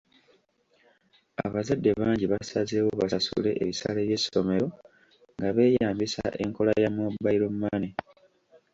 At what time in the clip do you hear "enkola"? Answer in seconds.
6.43-6.71